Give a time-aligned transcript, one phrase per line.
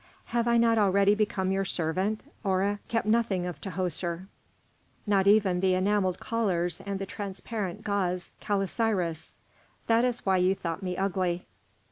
[0.33, 2.21] "Have I not already become your servant?
[2.41, 4.25] Hora kept nothing of Tahoser,
[5.05, 9.35] not even the enamelled collars and the transparent gauze calasiris;
[9.85, 11.45] that is why you thought me ugly."